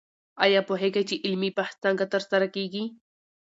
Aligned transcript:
آیا 0.43 0.61
پوهېږئ 0.67 1.03
چې 1.09 1.15
علمي 1.25 1.49
بحث 1.57 1.75
څنګه 1.83 2.05
ترسره 2.13 2.47
کېږي؟ 2.55 2.83